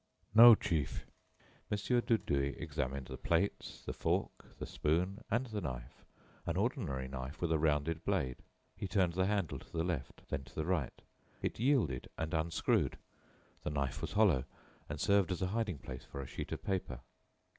"No, 0.33 0.55
chief." 0.55 1.05
Mon. 1.69 1.77
Dudouis 1.77 2.55
examined 2.57 3.05
the 3.05 3.17
plates, 3.19 3.83
the 3.85 3.93
fork, 3.93 4.57
the 4.57 4.65
spoon, 4.65 5.23
and 5.29 5.45
the 5.45 5.61
knife 5.61 6.03
an 6.47 6.57
ordinary 6.57 7.07
knife 7.07 7.39
with 7.39 7.51
a 7.51 7.59
rounded 7.59 8.03
blade. 8.03 8.37
He 8.75 8.87
turned 8.87 9.13
the 9.13 9.27
handle 9.27 9.59
to 9.59 9.71
the 9.71 9.83
left; 9.83 10.27
then 10.29 10.43
to 10.45 10.55
the 10.55 10.65
right. 10.65 11.03
It 11.43 11.59
yielded 11.59 12.09
and 12.17 12.33
unscrewed. 12.33 12.97
The 13.63 13.69
knife 13.69 14.01
was 14.01 14.13
hollow, 14.13 14.45
and 14.89 14.99
served 14.99 15.31
as 15.31 15.43
a 15.43 15.47
hiding 15.53 15.77
place 15.77 16.03
for 16.03 16.19
a 16.19 16.25
sheet 16.25 16.51
of 16.51 16.63
paper. 16.63 17.01